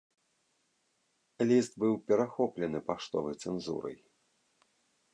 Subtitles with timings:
[1.51, 3.97] Ліст быў перахоплены паштовай цэнзурай.